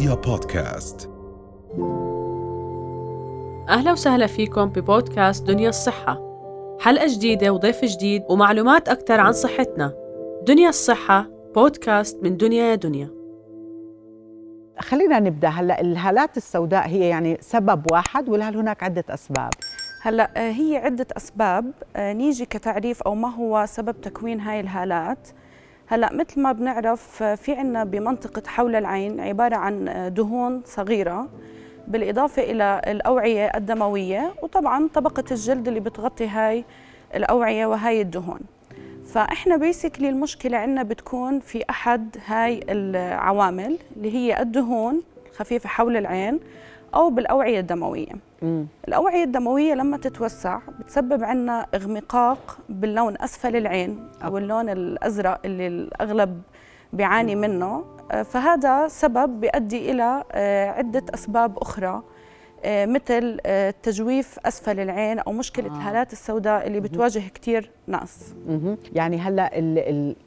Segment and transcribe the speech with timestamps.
[0.00, 1.10] رؤيا بودكاست.
[3.68, 6.20] أهلا وسهلا فيكم ببودكاست دنيا الصحة.
[6.80, 9.92] حلقة جديدة وضيف جديد ومعلومات أكثر عن صحتنا.
[10.46, 13.10] دنيا الصحة بودكاست من دنيا يا دنيا.
[14.78, 15.48] خلينا نبدأ.
[15.48, 19.50] هلا الهالات السوداء هي يعني سبب واحد ولا هل هناك عدة أسباب.
[20.02, 21.72] هلا آه، هي عدة أسباب.
[21.96, 25.28] آه، نيجي كتعريف أو ما هو سبب تكوين هاي الهالات.
[25.90, 31.28] هلا مثل ما بنعرف في عنا بمنطقة حول العين عبارة عن دهون صغيرة
[31.88, 36.64] بالإضافة إلى الأوعية الدموية وطبعا طبقة الجلد اللي بتغطي هاي
[37.14, 38.40] الأوعية وهاي الدهون.
[39.06, 45.02] فإحنا بيسكلي المشكلة عندنا بتكون في أحد هاي العوامل اللي هي الدهون
[45.36, 46.40] خفيفة حول العين
[46.94, 48.12] أو بالأوعية الدموية.
[48.42, 48.66] مم.
[48.88, 56.42] الأوعية الدموية لما تتوسع بتسبب عنا اغمقاق باللون أسفل العين أو اللون الأزرق اللي الأغلب
[56.92, 57.84] بيعاني منه.
[58.12, 62.02] آه، فهذا سبب بيؤدي إلى آه، عدة أسباب أخرى.
[62.64, 63.40] آه، مثل
[63.82, 65.76] تجويف أسفل العين أو مشكلة آه.
[65.76, 68.34] الهالات السوداء اللي بتواجه كثير ناس.
[68.92, 69.50] يعني هلأ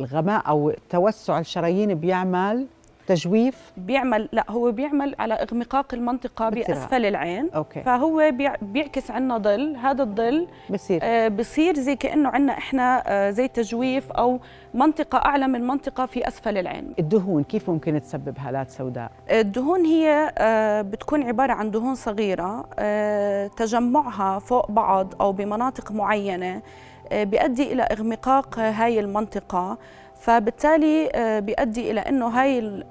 [0.00, 2.66] الغماء أو توسع الشرايين بيعمل
[3.08, 7.50] تجويف؟ بيعمل لا هو بيعمل على اغمقاق المنطقة بأسفل العين.
[7.54, 7.82] أوكي.
[7.82, 9.76] فهو بيعكس عنا ظل.
[9.76, 11.00] هذا الظل بصير.
[11.02, 14.40] آه بصير زي كأنه عندنا إحنا آه زي تجويف أو
[14.74, 16.94] منطقة أعلى من منطقة في أسفل العين.
[16.98, 23.46] الدهون كيف ممكن تسبب هالات سوداء؟ الدهون هي آه بتكون عبارة عن دهون صغيرة آه
[23.46, 26.62] تجمعها فوق بعض أو بمناطق معينة
[27.12, 29.78] آه بيؤدي إلى اغمقاق هاي المنطقة.
[30.20, 32.82] فبالتالي آه، بيؤدي إلى إنه هاي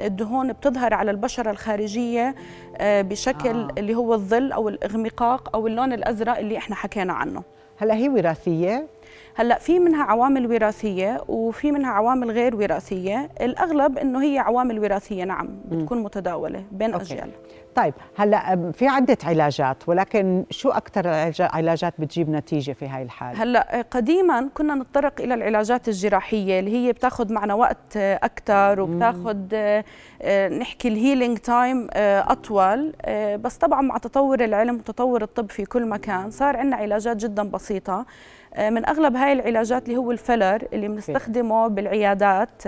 [0.00, 2.34] الدهون بتظهر على البشرة الخارجية
[2.78, 3.68] آه، بشكل آه.
[3.78, 7.42] اللي هو الظل أو الإغمقاق أو اللون الأزرق اللي إحنا حكينا عنه.
[7.78, 8.86] هلأ هي وراثية؟
[9.34, 13.30] هلأ في منها عوامل وراثية وفي منها عوامل غير وراثية.
[13.40, 17.04] الأغلب إنه هي عوامل وراثية نعم بتكون متداولة بين okay.
[17.14, 17.30] اجيال
[17.78, 21.08] طيب هلا في عدة علاجات ولكن شو أكثر
[21.40, 26.92] علاجات بتجيب نتيجة في هاي الحالة؟ هلا قديما كنا نتطرق إلى العلاجات الجراحية اللي هي
[26.92, 32.92] بتاخذ معنا وقت أكثر وبتاخذ آه، نحكي ال healing time آه، أطول.
[33.02, 37.42] آه، بس طبعا مع تطور العلم وتطور الطب في كل مكان صار عندنا علاجات جدا
[37.42, 38.06] بسيطة.
[38.58, 42.66] من أغلب هاي العلاجات اللي هو ال filler اللي بنستخدمه بالعيادات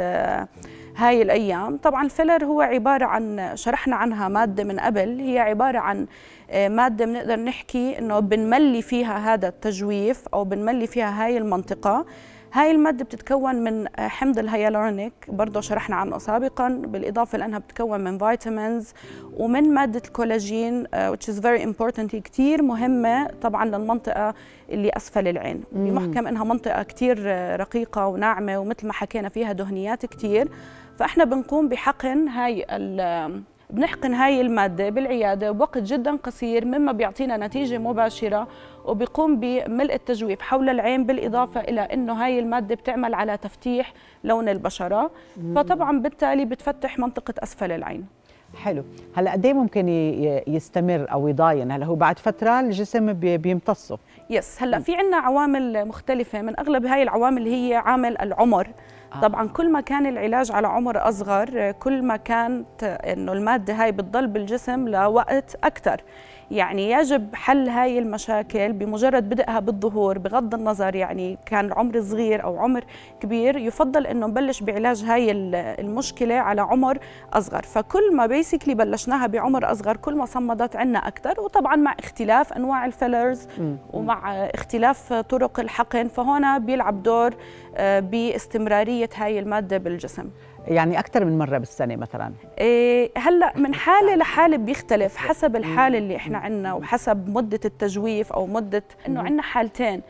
[0.96, 1.76] هاي الأيام.
[1.76, 6.06] طبعا ال filler هو عبارة عن شرحنا عنها مادة من قبل هي عبارة عن
[6.50, 12.06] آه، مادة بنقدر نحكي إنه بنملي فيها هذا التجويف أو بنملي فيها هاي المنطقة.
[12.52, 18.18] هاي المادة بتتكون من آه، حمض الهيالورونيك برضه شرحنا عنه سابقا بالإضافة لأنها بتتكون من
[18.18, 18.92] vitamins
[19.36, 24.34] ومن مادة الكولاجين uh, which is very important كتير مهمة طبعا للمنطقة
[24.70, 25.64] اللي أسفل العين.
[25.72, 27.18] بمحكم إنها منطقة كتير
[27.60, 30.48] رقيقة وناعمة ومثل ما حكينا فيها دهنيات كتير.
[30.98, 32.66] فإحنا بنقوم بحقن هاي
[33.72, 38.48] بنحقن هاي المادة بالعيادة بوقت جدا قصير مما بيعطينا نتيجة مباشرة
[38.84, 43.92] وبيقوم بملء التجويف حول العين بالإضافة إلى أنه هاي المادة بتعمل على تفتيح
[44.24, 45.10] لون البشرة.
[45.54, 48.06] فطبعا بالتالي بتفتح منطقة أسفل العين.
[48.56, 48.82] حلو.
[49.14, 49.88] هلا قد إيه ممكن
[50.46, 53.98] يستمر أو يضاين؟ هلا هو بعد فترة الجسم بيمتصه.
[54.30, 56.42] يس هلا في عندنا عوامل مختلفة.
[56.42, 58.68] من أغلب هاي العوامل هي عامل العمر.
[59.12, 59.20] آه.
[59.20, 64.26] طبعا كل ما كان العلاج على عمر أصغر كل ما كانت إنه المادة هاي بتضل
[64.26, 66.00] بالجسم لوقت أكثر
[66.50, 72.58] يعني يجب حل هاي المشاكل بمجرد بدءها بالظهور بغض النظر يعني كان العمر صغير أو
[72.58, 72.84] عمر
[73.20, 75.30] كبير يفضل إنه نبلش بعلاج هاي
[75.80, 76.98] المشكلة على عمر
[77.32, 77.62] أصغر.
[77.62, 82.86] فكل ما بيسكلي بلشناها بعمر أصغر كل ما صمدت عنا أكثر وطبعا مع اختلاف أنواع
[82.86, 83.48] الفيلرز
[83.92, 87.34] ومع اختلاف طرق الحقن فهنا بيلعب دور
[87.76, 90.30] آه، باستمرارية هاي المادة بالجسم.
[90.68, 96.16] يعني أكثر من مرة بالسنة مثلا؟ إيه هلأ من حالة لحالة بيختلف حسب الحالة اللي
[96.16, 100.02] إحنا عندنا وحسب مدة التجويف أو مدة إنه عندنا حالتين.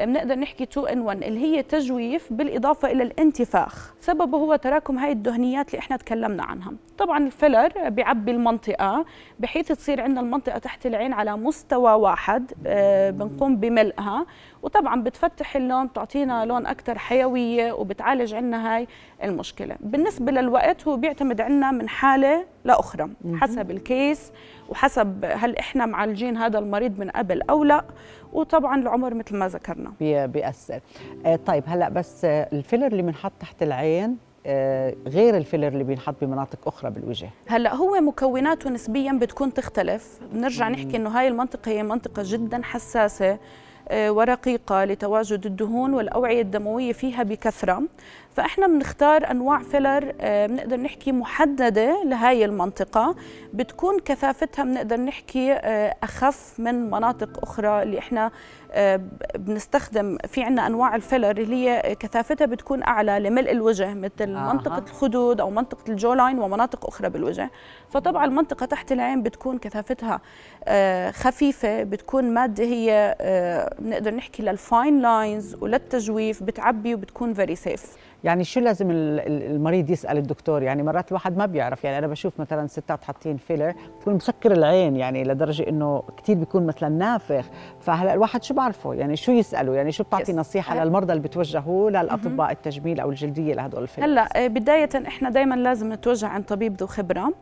[0.00, 3.92] بنقدر نحكي 2 ان 1 اللي هي تجويف بالإضافة إلى الانتفاخ.
[4.00, 9.04] سببه هو تراكم هاي الدهنيات اللي إحنا تكلمنا عنها طبعا الفيلر بيعبي المنطقة
[9.40, 14.26] بحيث تصير عندنا المنطقة تحت العين على مستوى واحد آه، بنقوم بملئها.
[14.62, 18.86] وطبعا بتفتح اللون بتعطينا لون أكثر حيوية وبتعالج عنا هاي
[19.24, 19.76] المشكلة.
[19.80, 24.32] بالنسبة للوقت هو بيعتمد عنا من حالة لاخرى حسب الكيس
[24.68, 27.84] وحسب هل إحنا معالجين هذا المريض من قبل أو لا
[28.32, 29.92] وطبعا العمر مثل ما ذكرنا.
[30.26, 30.80] بيأثر.
[31.26, 34.16] آه، طيب هلأ بس الفيلر اللي بنحط تحت العين
[34.46, 37.30] آه، غير ال filler اللي بينحط بمناطق أخرى بالوجه.
[37.46, 40.20] هلأ هو مكوناته نسبيا بتكون تختلف.
[40.32, 43.38] بنرجع نحكي إنه هاي المنطقة هي منطقة جدا حساسة
[43.88, 47.82] آه، ورقيقة لتواجد الدهون والأوعية الدموية فيها بكثرة.
[48.34, 53.14] فإحنا بنختار أنواع filler آه، بنقدر نحكي محددة لهي المنطقة.
[53.54, 58.30] بتكون كثافتها بنقدر نحكي آه، أخف من مناطق أخرى اللي إحنا
[58.72, 59.00] آه،
[59.34, 60.18] بنستخدم.
[60.28, 64.52] في عنا أنواع ال filler اللي هي كثافتها بتكون أعلى لملء الوجه مثل آه.
[64.52, 67.50] منطقة الخدود أو منطقة ال jawline ومناطق أخرى بالوجه.
[67.90, 70.20] فطبعا المنطقة تحت العين بتكون كثافتها
[71.10, 73.16] خفيفة بتكون مادة هي
[73.78, 80.18] بنقدر نحكي لل fine lines وللتجويف بتعبي وبتكون very safe يعني شو لازم المريض يسأل
[80.18, 81.84] الدكتور؟ يعني مرات الواحد ما بيعرف.
[81.84, 86.66] يعني أنا بشوف مثلا ستات حاطين filler بتكون مسكر العين يعني لدرجة إنه كثير بيكون
[86.66, 87.44] مثلا نافخ.
[87.80, 92.52] فهلأ الواحد شو بعرفه؟ يعني شو يسأله؟ يعني شو بتعطي نصيحة للمرضى اللي بتوجهوا للأطباء
[92.52, 96.86] التجميل أو الجلدية لهدول ال filler هلأ بداية إحنا دائما لازم نتوجه عند طبيب ذو
[96.86, 97.32] خبرة.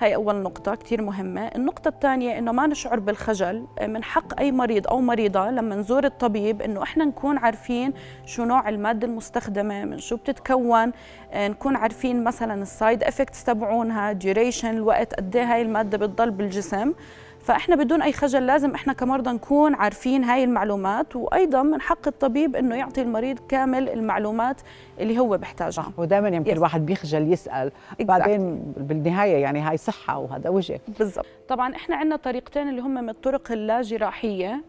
[0.00, 1.46] هي أول نقطة كتير مهمة.
[1.46, 6.62] النقطة الثانية إنه ما نشعر بالخجل من حق أي مريض أو مريضة لما نزور الطبيب
[6.62, 7.92] إنه إحنا نكون عارفين
[8.26, 10.92] شو نوع المادة المستخدمة من شو بتتكون
[11.34, 16.92] نكون عارفين مثلا ال side effects تبعونها duration الوقت قد إيه هاي المادة بتضل بالجسم.
[17.42, 22.56] فإحنا بدون أي خجل لازم إحنا كمرضى نكون عارفين هاي المعلومات وأيضا من حق الطبيب
[22.56, 24.60] إنه يعطي المريض كامل المعلومات
[25.00, 27.72] اللي هو بحتاجها ودائما يمكن الواحد بيخجل يسأل.
[27.92, 28.04] Exactly.
[28.04, 30.80] بعدين بالنهاية يعني هاي صحة وهذا وجه.
[30.98, 31.26] بالضبط.
[31.48, 34.64] طبعا إحنا عندنا طريقتين اللي هم من الطرق اللاجراحيه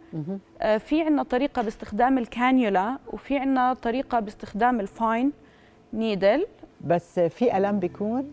[0.62, 5.31] آه في عندنا طريقة باستخدام الكانيولا وفي عندنا طريقة باستخدام ال fine
[5.94, 6.45] needle.
[6.88, 8.31] بس في ألم بيكون؟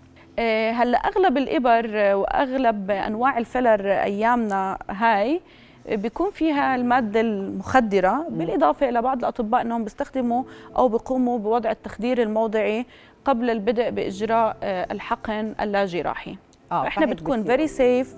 [0.72, 5.40] هلا أغلب الإبر وأغلب أنواع ال filler أيامنا هاي
[5.88, 10.42] بيكون فيها المادة المخدرة بالإضافة إلى بعض الأطباء أنهم بيستخدموا
[10.76, 12.86] أو بيقوموا بوضع التخدير الموضعي
[13.24, 16.36] قبل البدء بإجراء آه، الحقن اللاجراحي
[16.72, 18.14] آه فإحنا بتكون very safe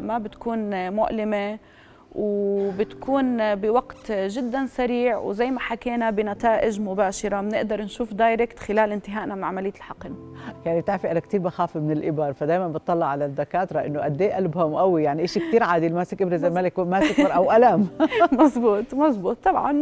[0.00, 1.58] ما بتكون مؤلمة.
[2.14, 9.44] وبتكون بوقت جدا سريع وزي ما حكينا بنتائج مباشرة بنقدر نشوف direct خلال انتهائنا من
[9.44, 10.14] عمليه الحقن.
[10.66, 14.74] يعني بتعرفي أنا كثير بخاف من الإبر فدائما بطلع على الدكاترة إنه قد إيه قلبهم
[14.74, 17.86] قوي يعني شيء كثير عادي ماسك إبرة زي الملك وماسك أو قلم
[18.40, 19.72] مزبوط مزبوط طبعا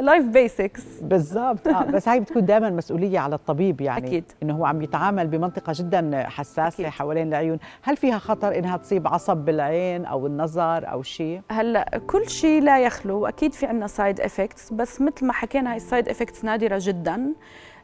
[0.00, 1.68] life basics بالضبط.
[1.68, 4.24] آه بس هاي بتكون دائما مسؤولية على الطبيب يعني أكيد.
[4.42, 6.86] إنه هو عم يتعامل بمنطقة جدا حساسة أكيد.
[6.86, 7.58] حوالين العيون.
[7.82, 11.75] هل فيها خطر إنها تصيب عصب بالعين أو النظر أو شيء هلا
[12.06, 15.82] كل شيء لا يخلو وأكيد في عندنا side effects بس مثل ما حكينا هاي ال
[15.82, 17.32] side effects نادرة جدا.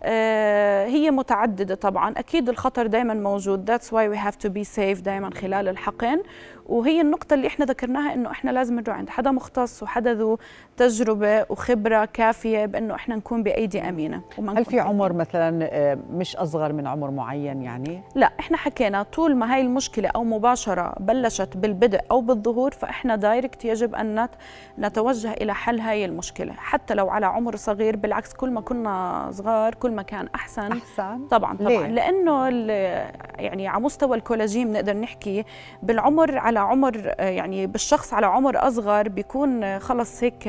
[0.02, 2.14] آه، هي متعددة طبعا.
[2.16, 3.70] أكيد الخطر دائما موجود.
[3.70, 6.22] That's why we have to be safe دائما خلال الحقن.
[6.66, 10.38] وهي النقطة اللي إحنا ذكرناها إنه إحنا لازم نروح عند حدا مختص وحدا ذو
[10.76, 16.72] تجربة وخبرة كافية بإنه إحنا نكون بأيدي أمينة هل في عمر مثلا آه، مش أصغر
[16.72, 22.00] من عمر معين يعني؟ لا إحنا حكينا طول ما هاي المشكلة أو مباشرة بلشت بالبدء
[22.10, 24.28] أو بالظهور فإحنا direct يجب أن
[24.78, 26.52] نتوجه إلى حل هاي المشكلة.
[26.52, 30.72] حتى لو على عمر صغير بالعكس كل ما كنا صغار كل ما كان أحسن.
[30.72, 31.68] أحسن؟ طبعا طبعا.
[31.68, 32.48] ليه؟ لأنه
[33.38, 35.44] يعني على مستوى الكولاجين بنقدر نحكي
[35.82, 40.48] بالعمر على عمر يعني بالشخص على عمر أصغر بيكون خلص هيك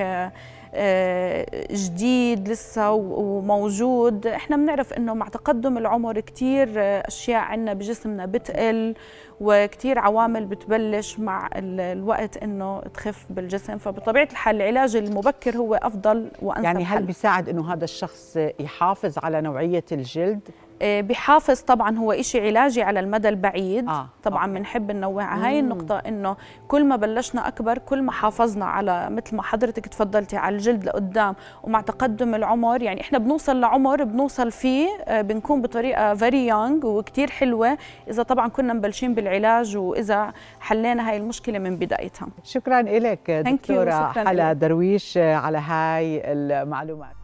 [0.75, 4.27] آه، جديد لسه وموجود.
[4.27, 8.95] إحنا بنعرف إنه مع تقدم العمر كثير أشياء عندنا بجسمنا بتقل
[9.41, 13.77] وكثير عوامل بتبلش مع الوقت إنه تخف بالجسم.
[13.77, 19.41] فبطبيعة الحال العلاج المبكر هو أفضل وأنسب يعني هل بيساعد إنه هذا الشخص يحافظ على
[19.41, 23.89] نوعية الجلد؟ آه، بحافظ طبعا هو إشي علاجي على المدى البعيد.
[23.89, 24.09] آه.
[24.23, 26.35] طبعا بنحب ننوعها هاي النقطة إنه
[26.67, 31.35] كل ما بلشنا أكبر كل ما حافظنا على مثل ما حضرتك تفضلتي على الجلد لقدام
[31.63, 32.81] ومع تقدم العمر.
[32.81, 37.77] يعني إحنا بنوصل لعمر بنوصل فيه آه، بنكون بطريقة فيري يونغ وكتير حلوة.
[38.09, 42.27] إذا طبعا كنا مبلشين بالعلاج وإذا حلينا هاي المشكلة من بدايتها.
[42.43, 47.22] شكرا لك دكتورة حلا درويش على هاي المعلومات.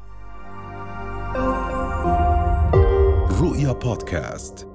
[3.49, 4.68] رؤيا بودكاست